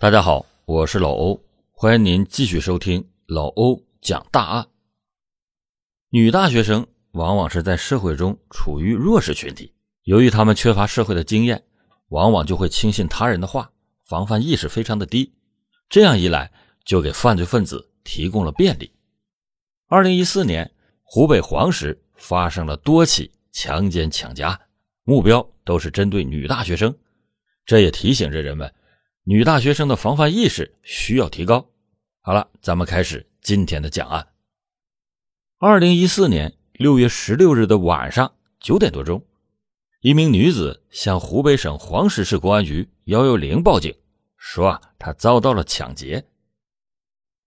[0.00, 1.42] 大家好，我是老欧，
[1.72, 4.68] 欢迎您继续收听老欧讲大案。
[6.10, 9.74] 女大学生往往是在社会中处于弱势群体，
[10.04, 11.64] 由于她们缺乏社会的经验，
[12.10, 13.72] 往往就会轻信他人的话，
[14.06, 15.34] 防范意识非常的低。
[15.88, 16.52] 这样一来，
[16.84, 18.92] 就给犯罪分子提供了便利。
[19.88, 20.70] 二零一四年，
[21.02, 24.60] 湖北黄石发生了多起强奸抢劫案，
[25.02, 26.96] 目标都是针对女大学生，
[27.66, 28.72] 这也提醒着人们。
[29.30, 31.68] 女大学生的防范意识需要提高。
[32.22, 34.26] 好了，咱们开始今天的讲案。
[35.58, 39.22] 二零一四年六月十六日的晚上九点多钟，
[40.00, 43.94] 一名女子向湖北省黄石市公安局幺幺零报警，
[44.38, 46.24] 说啊，她遭到了抢劫。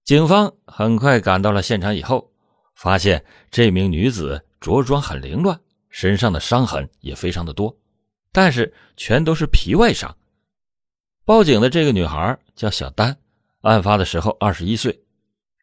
[0.03, 2.31] 警方很快赶到了现场以后，
[2.75, 7.75] 发现这名女子着装很凌乱，身上的伤痕也非常的多，
[8.31, 10.15] 但是全都是皮外伤。
[11.31, 13.15] 报警的这个女孩叫小丹，
[13.61, 15.01] 案发的时候二十一岁。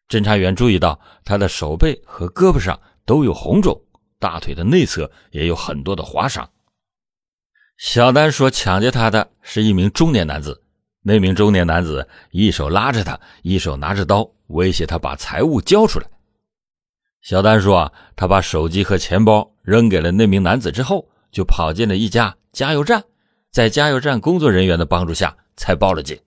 [0.07, 3.79] 侦查员注意到她的手背和胳膊上都有红肿，
[4.17, 6.49] 大腿的内侧也有很多的划伤。
[7.77, 10.59] 小丹说，抢劫她的是一名中年男子，
[11.03, 16.09] 那名中年男子一手拉着她，一手拿着刀，威胁她把财物交出来。
[17.21, 23.03] 小丹说，啊她把手机和钱包扔给了那名男子之后，就跑进了一家加油站，
[23.51, 25.35] 在加油站工作人员的帮助下。
[25.59, 26.17] 才报了警。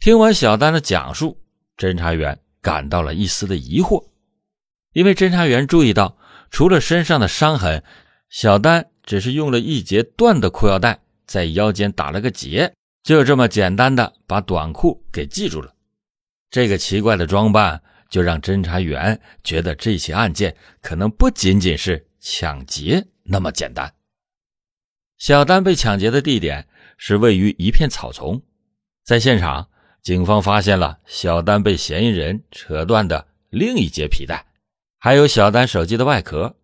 [0.00, 1.38] 听完小丹的讲述，
[1.76, 4.08] 侦查员感到了一丝的疑惑，
[4.94, 6.16] 因为侦查员注意到，
[6.50, 7.84] 除了身上的伤痕，
[8.30, 15.74] 小丹只是用了一截断的裤腰带在腰间打了个结，就这么简单的把短裤给系住了。
[16.50, 23.92] 这个奇怪的装扮，就让侦查员觉得这起案件可能不仅仅是抢劫那么简单。
[25.18, 26.66] 小丹被抢劫的地点。
[27.00, 28.42] 是位于一片草丛，
[29.04, 29.68] 在现场，
[30.02, 34.44] 警方发现了小丹被嫌疑人扯断的另一截皮带，
[34.98, 36.56] 还有小丹手机的外壳。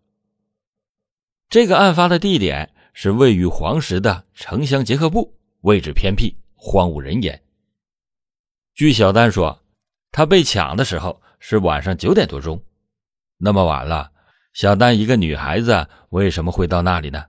[1.47, 7.41] 这个案发的地点是位于黄石的城乡结合部，位置偏僻，荒无人烟。
[8.73, 9.63] 据小丹说，
[10.11, 12.61] 他被抢的时候是晚上九点多钟，
[13.37, 14.11] 那么晚了，
[14.51, 17.23] 小丹一个女孩子为什么会到那里呢？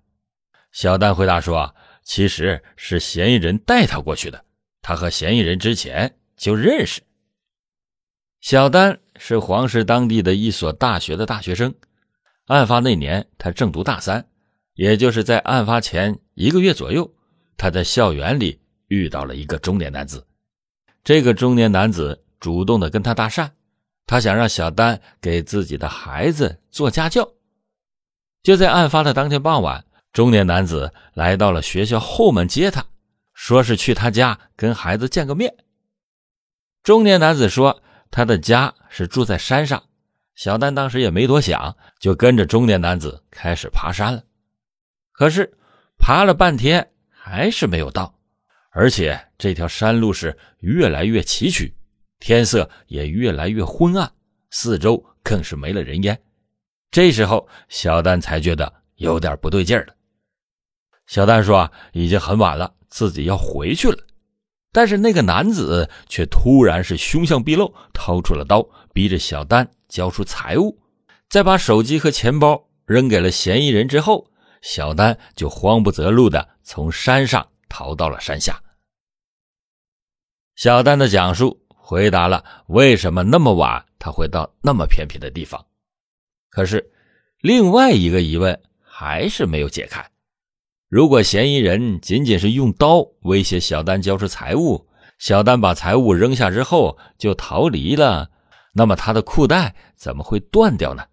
[0.76, 1.75] 小丹回答说。
[2.09, 4.44] 其实是嫌疑人带他过去的，
[4.81, 7.03] 他和嫌疑人之前就认识。
[8.41, 11.75] 小丹是黄石当地的一所大学的大学生，
[12.47, 14.25] 案发那年他正读大三，
[14.75, 17.12] 也就是在案发前一个月左右，
[17.56, 20.25] 他在校园里遇到了一个中年男子。
[21.03, 23.50] 这个中年男子主动的跟他搭讪，
[24.06, 27.28] 他想让小丹给自己的孩子做家教。
[28.44, 29.84] 就在案发的当天傍晚。
[30.16, 32.87] 中年男子来到了学校后门接他，
[33.34, 35.54] 说是去他家跟孩子见个面。
[36.82, 39.84] 中年男子说他的家是住在山上，
[40.34, 44.25] 小丹当时也没多想，就跟着中年男子开始爬山了。
[45.12, 45.53] 可是
[45.99, 48.19] 爬了半天还是没有到，
[48.71, 51.71] 而且这条山路是越来越崎岖，
[52.21, 54.10] 天色也越来越昏暗，
[54.48, 56.19] 四周更是没了人烟。
[56.91, 59.94] 这时候小丹才觉得有点不对劲了。
[61.06, 63.98] 小丹说：“啊，已经很晚了，自己要回去了。”
[64.72, 70.78] 但是那个男子却突然是凶相毕露，掏出了刀，逼着小丹交出财物，
[71.30, 74.30] 再把手机和钱包扔给了嫌疑人之后，
[74.60, 78.60] 小丹就慌不择路的从山上逃到了山下。
[80.56, 85.64] 小丹的讲述回答了为什么那么晚他会到那么偏僻的地方，
[86.50, 86.90] 可是
[87.40, 90.06] 另外一个疑问还是没有解开。
[90.96, 98.30] 如果嫌疑人仅仅是用刀威胁小丹交出财物，小丹把财物扔下之后就逃离了，
[98.72, 101.04] 那么他的裤带怎么会断掉呢？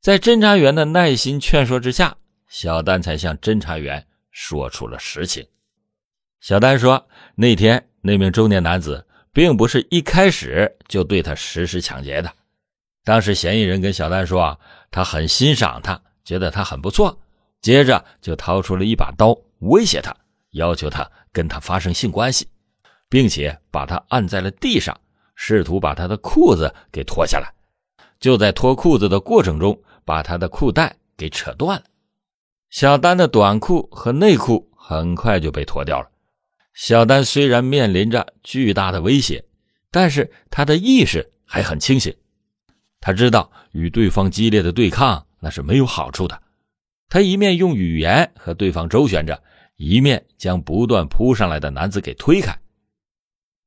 [0.00, 2.16] 在侦查员的耐心劝说之下，
[2.46, 5.44] 小丹才向侦查员说出了实情。
[6.38, 12.32] 小丹说，那天那名中年男子并不是一开始就对他实施抢劫的，
[13.02, 14.56] 当时嫌疑人跟小丹说，
[14.92, 17.18] 他很欣赏他，觉得他很不错。
[17.64, 20.14] 接着就掏出了一把刀，威胁他，
[20.50, 22.46] 要求他跟他发生性关系，
[23.08, 24.94] 并且把他按在了地上，
[25.34, 27.50] 试图把他的裤子给脱下来。
[28.20, 31.86] 就在脱裤子的过程中，把他的裤带给扯断了。
[32.68, 36.10] 小丹的短裤和内裤很快就被脱掉了。
[36.74, 39.42] 小丹虽然面临着巨大的威胁，
[39.90, 42.14] 但是他的意识还很清醒，
[43.00, 46.42] 他知道与对方激烈的对抗那是没有好处的。
[47.08, 49.42] 他一面用语言和对方周旋着，
[49.76, 52.58] 一面将不断扑上来的男子给推开。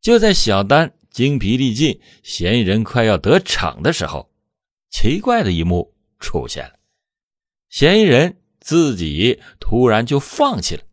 [0.02, 4.30] 就在小丹精疲力尽、嫌疑人快要得逞的时候，
[4.90, 6.74] 奇怪的一幕出现了：
[7.70, 10.84] 嫌疑人自己突然就放弃了，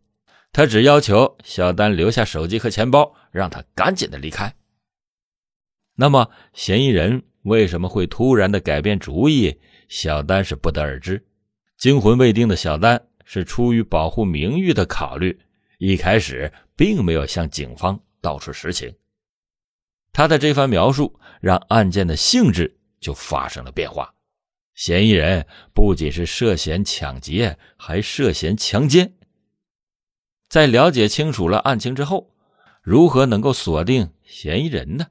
[0.51, 4.55] 他只要求小丹留下手机和钱包，让他赶紧的离开。
[5.95, 9.59] 那么，嫌疑人为什么会突然的改变主意？
[9.87, 11.25] 小丹是不得而知。
[11.85, 15.39] 惊魂未定的小丹是出于保护名誉的考虑，
[15.77, 18.91] 一开始并没有向警方道出实情。
[20.11, 24.11] 他的这番描述让案件的性质就发生了变化。
[24.73, 25.45] 嫌疑人
[25.75, 29.13] 不仅是涉嫌抢劫，还涉嫌强奸。
[30.49, 32.33] 在了解清楚了案情之后，
[32.81, 35.05] 如何能够锁定嫌疑人呢？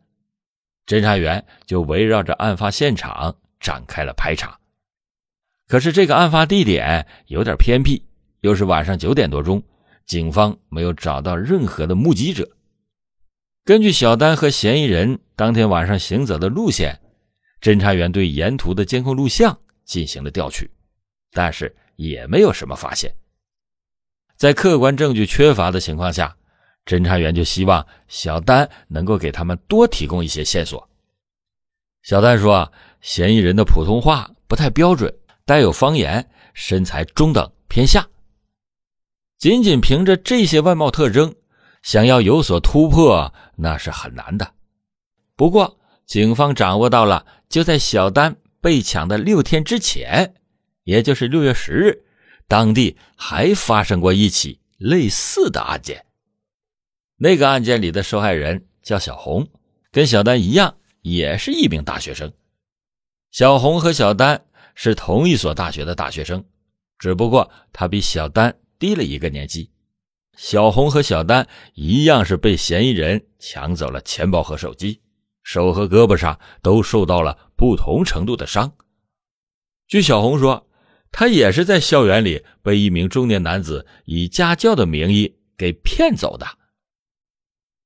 [0.88, 4.58] 侦查员就围绕着案发现场展开了排查，
[5.66, 8.02] 可是这个案发地点有点偏僻，
[8.40, 9.62] 又是晚上九点多钟，
[10.06, 12.48] 警方没有找到任何的目击者。
[13.64, 17.00] 根据小丹和嫌疑人当天晚上行走的路线，
[17.60, 20.70] 侦查员对沿途的监控录像进行了调取，
[21.32, 23.14] 但是也没有什么发现。
[24.36, 26.36] 在客观证据缺乏的情况下。
[26.86, 30.86] 侦查员就希望小丹能够给他们多提供一些线索。
[32.02, 32.70] 小丹说
[33.00, 35.10] ：“嫌疑人的普通话不太标准，
[35.44, 38.08] 带有方言，身材中等偏下。
[39.38, 41.34] 仅仅凭着这些外貌特征，
[41.82, 44.54] 想要有所突破，那是很难的。
[45.36, 50.34] 不过，警方掌握到了，就在小丹被抢的六天之前，
[50.84, 52.04] 也就是六月十日，
[52.48, 56.06] 当地还发生过一起类似的案件。”
[57.16, 59.48] 那个案件里的受害人叫小红，
[59.92, 62.32] 跟小丹一样，也是一名大学生。
[63.30, 66.44] 小红和小丹是同一所大学的大学生，
[66.98, 69.70] 只不过他比小丹低了一个年级。
[70.36, 75.00] 小红和小丹一样是被嫌疑人抢走了钱包和手机，
[75.42, 78.74] 手和胳膊上都受到了不同程度的伤。
[79.86, 80.66] 据小红说，
[81.12, 86.46] 她也是在校园里被一名中年男子以家教的名义给骗走的。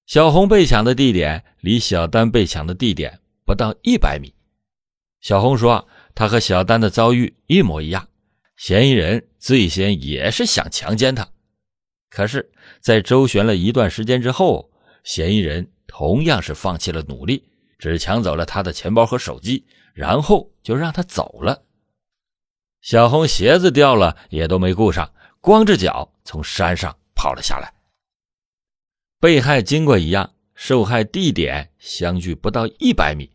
[0.07, 4.33] 小红被抢的地点离小丹被抢的地点不到一百米。
[5.21, 5.87] 小红说
[6.19, 8.09] ：“他和小丹的遭遇一模一样，
[8.57, 11.29] 嫌疑人最先也是想强奸她。
[12.11, 12.51] 可是，
[12.81, 14.69] 在周旋了一段时间之后，
[15.05, 17.49] 嫌疑人同样是放弃了努力，
[17.79, 21.63] 只抢走了她的钱包和手机，然后就让她走了。
[22.81, 27.73] 小红鞋子掉了也都没顾上，光着脚从山上跑了下来。”
[29.23, 33.31] 被害经过一样，受害地点相距不到一百米，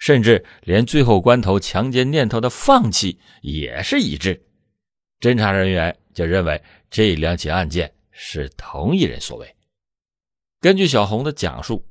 [0.00, 4.42] 甚至连最后关头强奸念头的放弃也是一致。
[5.20, 6.60] 侦查人员就认为
[6.90, 9.54] 这两起案件是同一人所为。
[10.60, 11.86] 根据小红的讲述，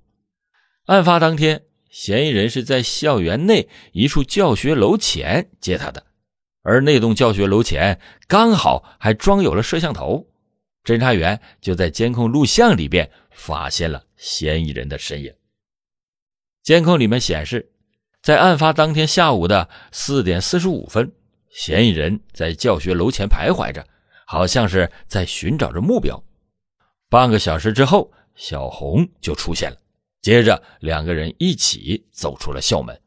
[0.86, 6.08] 案发当天，嫌疑人是在校园内一处教学楼前接她的，
[6.64, 10.28] 而那栋教学楼前刚好还装有了摄像头。
[10.84, 15.32] 侦查员就在监控录像里边发现了嫌疑人的身影。
[16.64, 17.72] 监控里面显示，
[18.22, 21.12] 在案发当天下午的四点四十五分，
[21.50, 23.86] 嫌疑人在教学楼前徘徊着，
[24.26, 26.22] 好像是在寻找着目标。
[27.10, 29.78] 半个小时之后，小红就出现了，
[30.22, 33.00] 接着两个人一起走出了校门。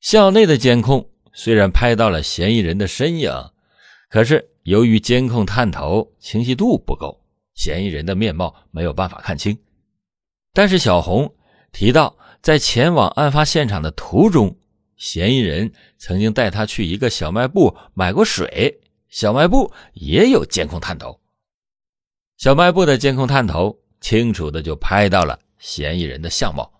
[0.00, 3.30] 校内的监控虽然拍到了嫌疑人的身影，
[4.08, 4.50] 可是。
[4.66, 9.56] 由于监控探头清晰度不够，嫌疑人的面貌没有办法看清。
[10.52, 11.32] 但是小红
[11.70, 14.56] 提到，在前往案发现场的途中，
[14.96, 21.20] 嫌疑人曾经带他去一个小卖部买过水，小卖部也有监控探头。
[22.36, 26.70] 小卖部的监控探头清楚的就拍到了嫌疑人的相貌，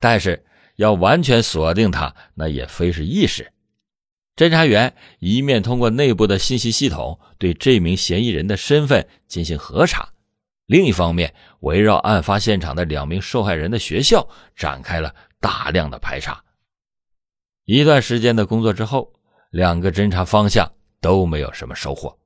[0.00, 0.44] 但是
[0.76, 3.52] 要完全锁定他，那也非是易事。
[4.34, 10.10] 侦查员一面通过内部的信息系统对这名嫌疑人的身份进行核查，
[10.66, 16.44] 另一方面围绕案发现场的两名受害人的学校展开了大量的排查。
[17.64, 19.12] 一段时间的工作之后，
[19.50, 20.70] 两个侦查方向
[21.00, 22.16] 都没有什么收获。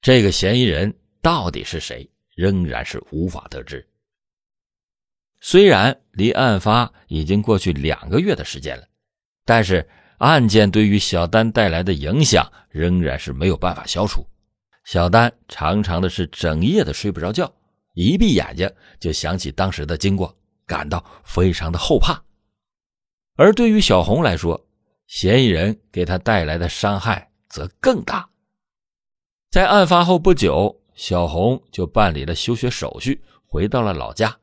[0.00, 3.86] 这个嫌疑人到底是谁，仍然是无法得知。
[5.40, 8.84] 虽然离案发已经过去两个月的时间了，
[9.44, 9.88] 但是。
[10.18, 14.26] 案件对于小丹带来的影响仍然是没有办法消除。
[14.82, 17.48] 小丹常常的是整夜的睡不着觉，
[17.98, 20.32] 一闭眼睛就想起当时的经过，
[20.64, 22.22] 感到非常的后怕。
[23.34, 24.64] 而对于小红来说，
[25.08, 28.28] 嫌疑人给她带来的伤害则更大。
[29.50, 34.38] 在案发后不久，小红就办理了休学手续，回到了老家。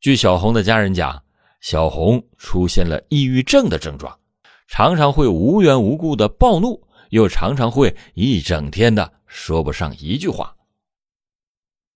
[0.00, 1.22] 据小红的家人讲，
[1.60, 4.18] 小红出现了抑郁症的症状，
[4.66, 10.56] 常常会无缘无故的暴怒，又常常会一整天的说不上一句话。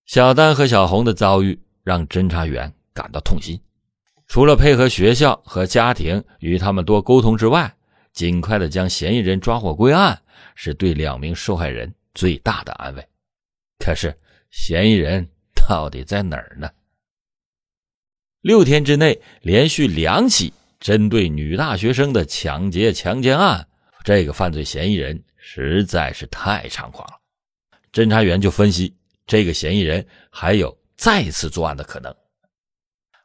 [0.07, 3.61] 小丹和小红的遭遇让侦查员感到痛心，
[4.29, 7.75] 除了配合学校和家庭与他们多沟通之外，
[8.13, 10.23] 尽快的将嫌疑人抓获归案，
[10.55, 13.05] 是对两名受害人最大的安慰。
[13.81, 14.17] 可是，
[14.51, 16.71] 嫌疑人到底在哪儿呢？
[18.43, 23.67] 六天之内连续两起针对女大学生的抢劫、强奸案，
[24.05, 27.19] 这个犯罪嫌疑人实在是太猖狂了。
[27.93, 28.95] 侦查员就分析，
[29.27, 32.15] 这个嫌疑人还有再次作案的可能。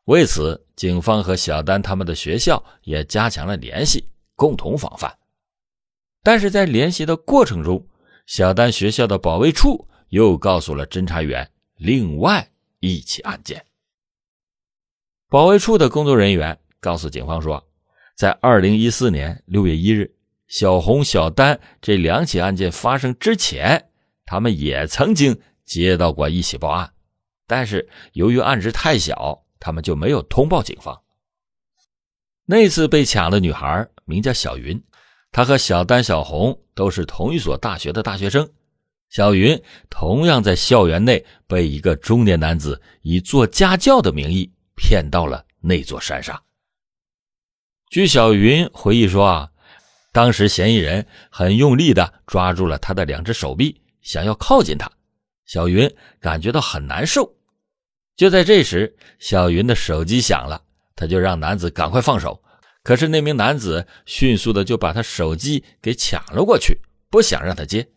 [0.06, 5.16] 为此，警方和小丹他们的学校也加强了联系，共同防范。
[6.24, 7.88] 但是在联系的过程中，
[8.26, 13.64] 小丹学校的保卫处又告诉了侦查员另外一起案件。
[15.30, 17.64] 保卫处的工作人员告诉警方说，
[18.16, 20.14] 在二零一四年六月一日，
[20.48, 23.90] 小红、小丹这两起案件发生之前，
[24.26, 25.40] 他们也曾经
[25.72, 26.92] 接到过一起报案，
[27.48, 31.02] 但是由于案值太小，他们就没有通报警方。
[32.46, 34.84] 那次被抢的女孩名叫小云，
[35.32, 38.52] 她和小丹、小红都是同一所大学的大学生。
[39.10, 39.58] 小云
[39.90, 44.52] 同样在校园内被一个中年男子以做家教的名义。
[44.84, 46.42] 骗到了那座山上。
[47.92, 49.52] 据小云回忆说啊，
[50.12, 54.92] 当时嫌疑人很用力的抓住了他的两只手臂，想要靠近他。
[55.46, 57.36] 小云感觉到很难受。
[58.16, 60.64] 就在这时，小云的手机响了，
[60.96, 62.42] 他就让男子赶快放手。
[62.84, 66.80] 可是那名男子迅速的就把他手机给抢了过去，
[67.10, 67.88] 不想让他接。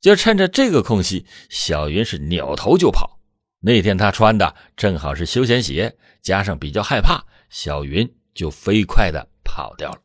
[0.00, 3.20] 就趁着这个空隙，小云是扭头就跑。
[3.60, 9.98] 那天她穿的正好是休闲鞋，加上比较害怕，小云就飞快的跑掉了。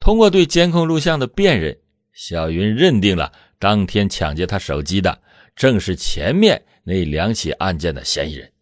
[0.00, 1.78] 通过对监控录像的辨认，
[2.12, 5.22] 小云认定了当天抢劫他手机的
[5.54, 8.52] 正是前面那两起案件的嫌疑人。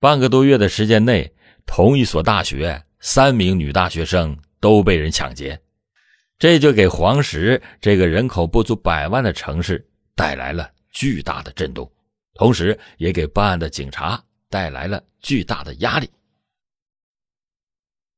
[0.00, 1.32] 半个多月的时间内，
[1.64, 5.56] 同一所大学三名女大学生都被人抢劫，
[6.40, 11.88] 这就给黄石这个人口不足百万的城市带来了巨大的震动。
[12.34, 14.20] 同时，也给办案的警察
[14.50, 16.10] 带来了巨大的压力。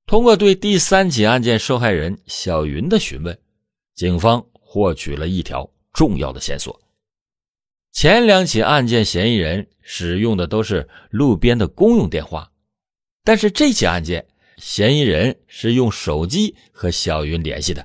[0.07, 3.39] 通过对第三起案件受害人小云的询问，
[3.95, 6.81] 警方获取了一条重要的线索：
[7.91, 12.53] 前两起案件嫌疑人使用的都是路边的公用电话，
[13.25, 17.85] 但是这起案件嫌疑人是用手机和小云联系的。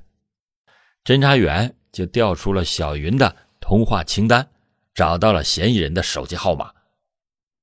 [1.04, 4.48] 侦查员就调出了小云的通话清单。
[4.94, 6.72] 找到了嫌疑人的手机号码，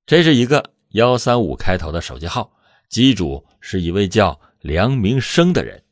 [0.05, 2.53] 这是一个幺三五开头的手机号，
[2.91, 5.83] 机主是一位叫梁明生的人。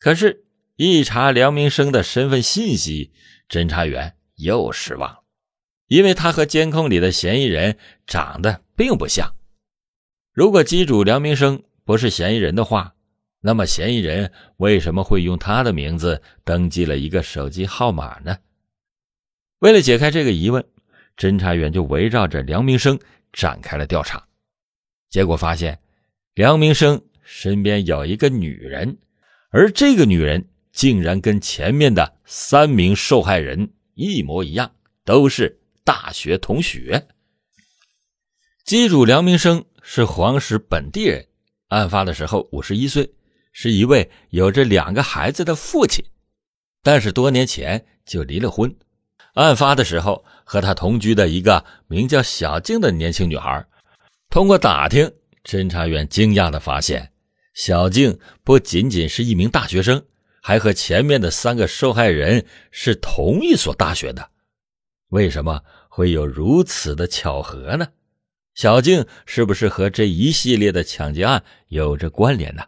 [0.00, 0.45] 可是，
[0.76, 3.10] 一查梁明生的身份信息，
[3.48, 5.22] 侦查员又失望了，
[5.86, 9.34] 因为他和监控里的嫌疑人长得并不像。
[10.34, 12.94] 如果机主梁明生不是嫌疑人的话，
[13.40, 18.36] 那么嫌疑人为什么会用他的名字登记了一个手机号码呢？
[19.60, 20.62] 为了解开这个疑问，
[21.16, 23.00] 侦查员就围绕着梁明生
[23.32, 24.22] 展开了调查。
[25.08, 25.78] 结果发现，
[26.34, 28.98] 梁明生身边有一个女人，
[29.48, 34.70] 而这个女人竟然跟前面的三名受害人一模一样，
[35.06, 37.08] 都是大学同学。
[38.66, 41.26] 机主梁明生是黄石本地人，
[41.68, 43.10] 案发的时候五十一岁，
[43.52, 46.04] 是一位有着两个孩子的父亲，
[46.82, 48.76] 但是多年前就离了婚。
[49.32, 53.66] 案发的时候，和他同居的一个名叫小静的年轻女孩，
[54.28, 55.10] 通过打听，
[55.42, 57.10] 侦查员惊讶的发现，
[57.54, 60.04] 小静不仅仅是一名大学生，
[60.46, 64.30] 还和前面的三个受害人是同一所大学的。
[65.08, 67.88] 为什么会有如此的巧合呢？
[68.54, 72.62] 小静是不是和这一系列的抢劫案有着关联呢？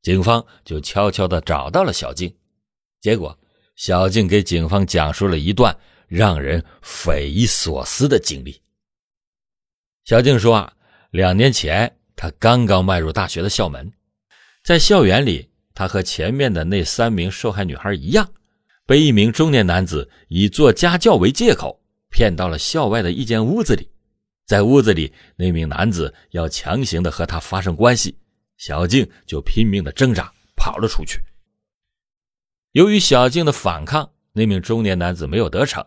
[0.00, 2.34] 警方就悄悄的找到了小静，
[3.02, 3.38] 结果
[3.76, 5.78] 小静给警方讲述了一段。
[6.08, 8.60] 让人匪夷所思的经历。
[10.04, 10.74] 小静说：“啊，
[11.10, 13.90] 两年前她刚刚迈入大学的校门，
[14.62, 18.30] 在校园里，她和前面的那三名受害女孩一样，
[18.86, 23.88] 被一名中年男子以做家教为借口，骗到了校外的一间屋子里。
[24.46, 28.18] 在屋子里，那名男子要强行的和她发生关系，
[28.56, 31.20] 小静就拼命的挣扎，跑了出去。
[32.72, 35.86] 由于小静的反抗，那名中年男子没有得逞。”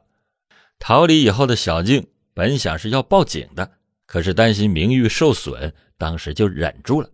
[0.78, 3.72] 逃离以后的小静本想是要报警的，
[4.06, 7.10] 可是担心名誉受损，当时就忍住了。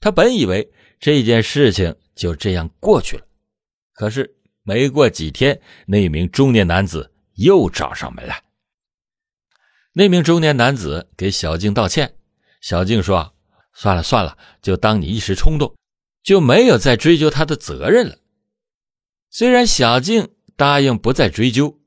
[0.00, 3.24] 他本以为这件事情就这样过去了，
[3.92, 8.42] 可是没过几天，那名中年男子又找上门来。
[9.92, 12.14] 那名中年男子给小静道歉，
[12.60, 13.34] 小静说
[13.72, 15.74] ：“算了算了，就当你一时冲动，
[16.22, 18.18] 就没有再追究他的责任了。”
[19.30, 21.78] 虽然小静答应不再追究，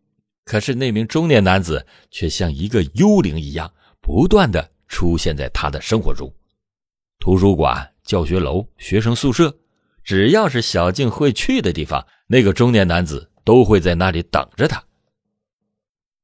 [0.45, 6.33] 可是那名中年男子却像一个幽灵一样，不断的出现在他的生活中。
[7.19, 9.57] 图书馆、教学楼、学生宿舍，
[10.03, 14.83] 只要是小静会去的地方，那个中年男子都会在那里等着他。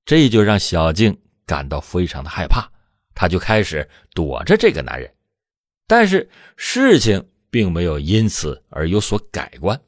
[0.03, 1.17] 这就让小静。
[1.45, 2.69] 感到非常的害怕，
[3.15, 5.09] 她就开始躲着这个男人，
[5.87, 9.79] 但是事情并没有因此而有所改观。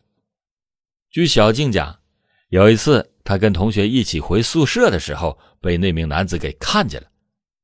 [1.11, 1.99] 据小静讲，
[2.47, 7.07] 有一次她跟同学一起回宿舍的时候，被那名男子给看见了。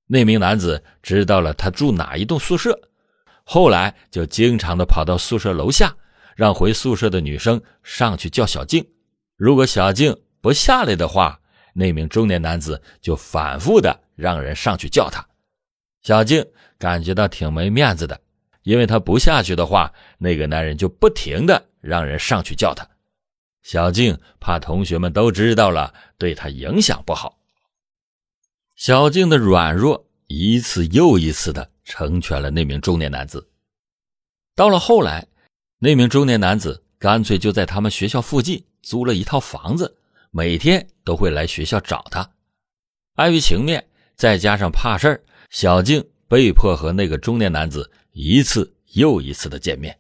[0.08, 2.78] 那名男子知道了他住哪一栋宿舍，
[3.46, 5.96] 后来就经常的跑到宿舍楼下，
[6.36, 8.86] 让回宿舍的女生上去叫小静。
[9.38, 11.40] 如果小静不下来的话，
[11.74, 15.26] 那名中年男子就反复的让人上去叫他，
[16.02, 16.46] 小静
[16.80, 18.20] 感觉到挺没面子的，
[18.64, 22.88] 因为他不下去的话，那个男人就不停的让人上去叫他。
[23.62, 27.40] 小静怕同学们都知道了，对他影响不好。
[28.76, 33.50] 小静的软弱一次又一次的成全了那名中年男子。
[34.56, 35.26] 到了后来，
[35.80, 39.98] 那名中年男子干脆就在他们学校附近租了一套房子。
[40.32, 42.30] 每天都会来学校找他，
[43.14, 43.88] 碍于情面，
[44.18, 49.98] 再加上怕事儿，小静被迫和那个中年男子一次又一次的见面。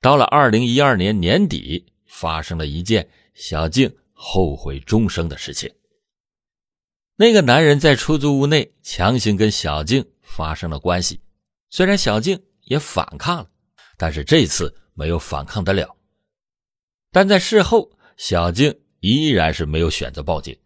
[0.00, 5.72] 到了二零一二年年底，发生了一件小静后悔终生的事情。
[7.14, 11.20] 那个男人在出租屋内强行跟小静发生了关系，
[11.70, 13.50] 虽然小静也反抗了，
[13.96, 15.96] 但是这次没有反抗得了。
[17.10, 18.78] 但在事后，小静。
[19.00, 20.58] 依然是没有选择报警，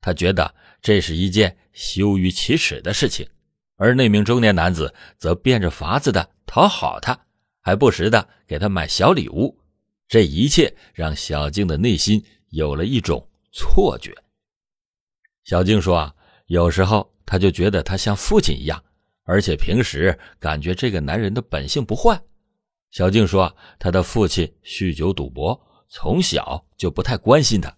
[0.00, 3.26] 她觉得这是一件羞于启齿的事情，
[3.76, 7.18] 而那名中年男子则变着法子的讨好他，
[7.60, 9.58] 还不时的给他买小礼物。
[10.06, 14.14] 这一切让小静的内心有了一种错觉。
[15.42, 16.14] 小静说：“啊，
[16.46, 18.80] 有时候她就觉得他像父亲一样，
[19.24, 22.20] 而且平时感觉这个男人的本性不坏。”
[22.90, 25.58] 小静说：“他的父亲酗酒赌博。”
[25.94, 27.70] 从小就不太关心他，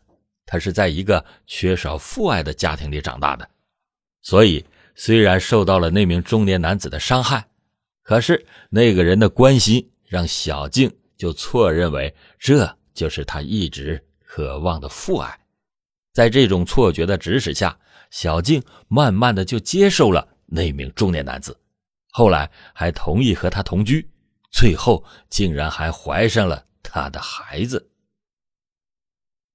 [0.47, 3.51] 他是在一个缺少父爱的家庭里长大的，
[4.23, 7.45] 所以虽然受到了那名中年男子的伤害，
[8.05, 15.37] 可是那个人的关心让小静就错认为这就是他一直渴望的父爱。
[16.13, 17.77] 在这种错觉的指使下，
[18.13, 21.59] 小静慢慢的就接受了那名中年男子，
[22.12, 24.09] 后来还同意和他同居，
[24.53, 27.90] 最后竟然还怀上了他的孩子。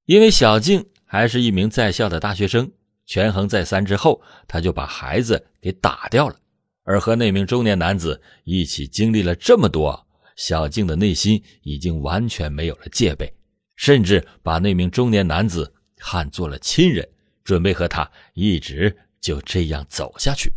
[0.06, 2.70] 因为小静还是一名在校的大学生，
[3.06, 6.36] 权衡再三之后，他就把孩子给打掉了。
[6.84, 13.34] 而和那名中年男子一起经历了这么多，小静的内心已经完全没有了戒备，
[13.78, 17.08] 甚至把那名中年男子看作了亲人，
[17.44, 20.52] 准备和他一直就这样走下去。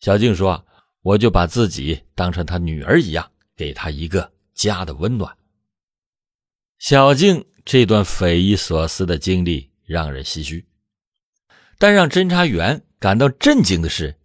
[0.00, 0.66] 小静说
[1.02, 5.36] ：“我就把自己当成她女儿一样，给她一个家的温暖。”
[6.78, 7.44] 小静。
[7.70, 10.64] 这段匪夷所思的经历让人唏嘘，
[11.76, 14.16] 但让侦查员感到震惊的是，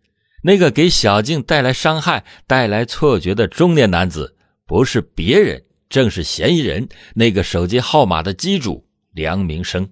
[0.43, 9.91] 那个给小静带来伤害、带来错觉的中年男子，不是别人，正是嫌疑人那个手机号码的机主梁明生。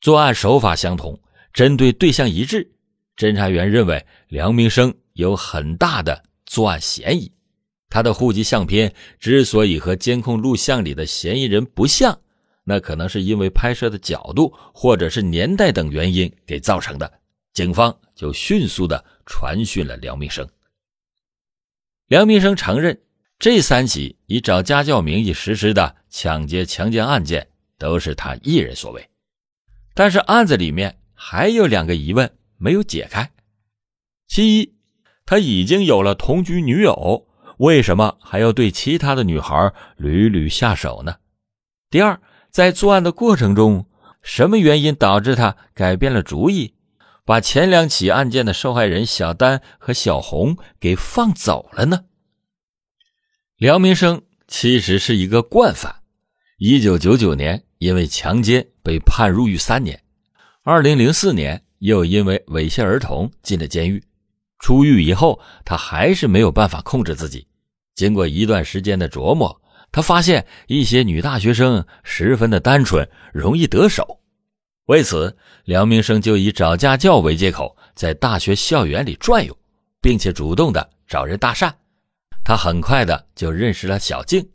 [0.00, 1.22] 作案手法相同，
[1.52, 2.72] 针对对象一致，
[3.20, 7.30] 侦查员认为梁明生有很大的作案嫌疑。
[7.90, 12.18] 他的户籍相片之所以和监控录像里的嫌疑人不像，
[12.64, 17.12] 那可能是因为拍摄的角度或者是年代等原因给造成的。
[17.52, 20.48] 警方就迅速的传讯了梁明生。
[22.06, 22.98] 梁明生承认，
[23.38, 29.06] 这三起以找家教名义实施的抢劫、强奸案件都是他一人所为。
[29.92, 33.30] 但是案子里面还有两个疑问没有解开：
[34.28, 34.74] 其一，
[35.24, 37.26] 他已经有了同居女友。
[37.56, 41.16] 为什么还要对其他的女孩屡屡下手呢？
[41.88, 42.20] 第二，
[42.50, 43.86] 在作案的过程中，
[44.22, 46.74] 什么原因导致他改变了主意，
[47.24, 52.04] 把前两起案件的受害人小丹和小红给放走了呢？
[53.56, 56.02] 梁明生其实是一个惯犯，
[56.58, 60.02] 一九九九年因为强奸被判入狱三年，
[60.62, 64.02] 二零零四年又因为猥亵儿童进了监狱。
[64.58, 67.46] 出狱以后，他还是没有办法控制自己。
[67.94, 69.60] 经过一段时间的琢磨，
[69.92, 74.20] 他发现一些女大学生十分的单纯，容易得手。
[74.86, 79.56] 为此，梁明生就以找家教为借口，在大学校园里转悠，
[80.00, 81.72] 并且主动的找人搭讪。
[82.44, 84.46] 他很快的就认识了小静。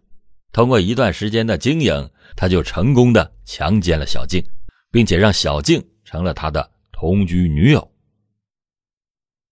[0.52, 4.44] 通过一段时间的经营，他就成功的强奸了小静，
[4.92, 7.92] 并且让小静成了他的同居女友。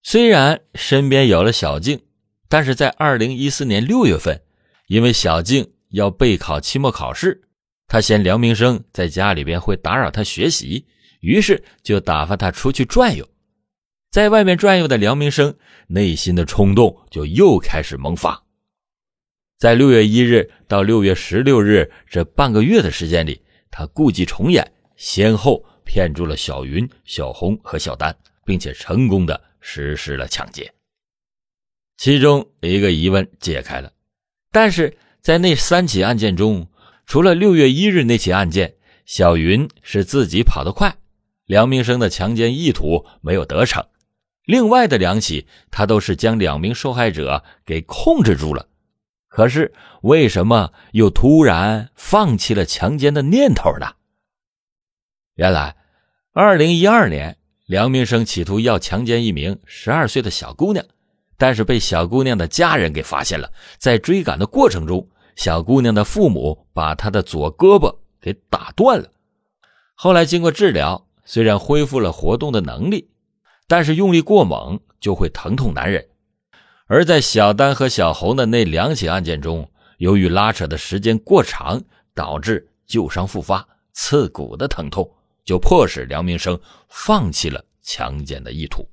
[0.02, 2.02] 虽然身边有了小静，
[2.48, 4.42] 但是在二零一四年六月份，
[4.88, 7.44] 因为小静要备考期末考试，
[7.86, 10.88] 他嫌梁明生在家里边会打扰他学习，
[11.20, 13.28] 于是就打发他出去转悠。
[14.10, 15.54] 在外面转悠的梁明生
[15.88, 18.46] 内心的冲动就又开始萌发。
[19.58, 28.16] 在六月一日到六月十六日这半个月的时间里，他故伎重演，先后骗住了小云、小红和小丹，
[28.46, 29.42] 并且成功的。
[29.66, 30.74] 实施了抢劫，
[31.96, 33.94] 其中一个疑问解开了，
[34.52, 36.68] 但是在那三起案件中，
[37.06, 40.98] 除了六月一日那起案件，小云是自己跑得快，
[41.46, 43.88] 梁明生的强奸意图没有得逞，
[44.44, 48.68] 另外的两起，他都是将两名受害者给控制住了，
[49.30, 53.94] 可是为什么又突然放弃了强奸的念头呢？
[55.36, 55.76] 原来，
[56.32, 57.38] 二零一二年。
[57.66, 60.86] 梁明生企图要强奸一名十二岁的小姑娘，
[61.38, 63.50] 但是被小姑娘的家人给发现了。
[63.78, 69.10] 在追赶的过程中，小姑娘的父母把她的左胳膊给打断了。
[69.96, 73.10] 后来经过治疗，虽然恢复了活动的能力，
[73.68, 76.06] 但是用力过猛就会疼痛难忍。
[76.86, 81.82] 而在小丹和小红的那两起案件中，由于拉扯的时间过长，
[82.14, 85.10] 导致旧伤复发、刺骨的疼痛。
[85.44, 88.88] 就迫使梁明生放弃了强奸的意图。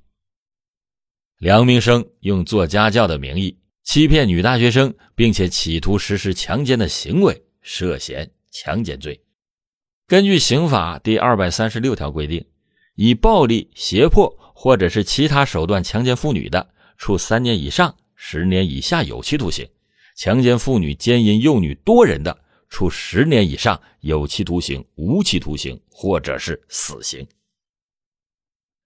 [1.38, 9.20] 梁明生用做家教的名义欺骗女大学生，并且企图实施强奸的行为，涉嫌强奸罪。
[10.06, 12.44] 根据刑法第二百三十六条规定，
[12.94, 19.66] 以暴力、胁迫或者是其他手段强奸妇女的，处三年以上十年以下有期徒刑；
[20.16, 22.44] 强奸妇女、奸淫幼女多人的。
[22.70, 27.26] 处十年以上有期徒刑、无期徒刑，或者是死刑。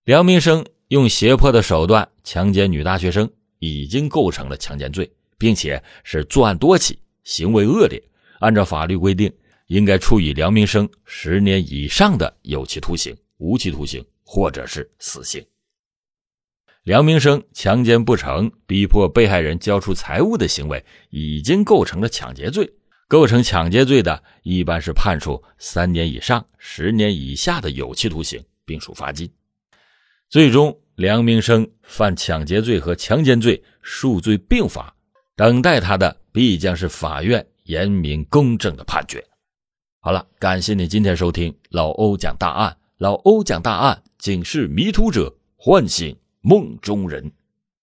[0.04, 8.02] 梁明生用胁迫的手段强奸女大学生，已经构成了强奸罪，并且是作案多起，行为恶劣。
[8.40, 9.32] 按照法律规定，
[9.66, 15.44] 应该处以梁明生十年以上的有期徒刑、无期徒刑，或者是死刑。
[16.82, 22.70] 梁明生强奸不成，逼迫被害人交出财物的行为，已经构成了抢劫罪。
[23.06, 29.30] 构成抢劫罪的，一般是判处三年以上十年以下的有期徒刑，并处罚金。
[30.28, 34.94] 最终，梁明生犯抢劫罪和强奸罪，数罪并罚，
[35.36, 39.24] 等待他的必将是法院严明公正的判决。
[40.00, 47.30] 好了，感谢你今天收听老欧讲大案，老欧讲大案，警示迷途者，唤醒梦中人。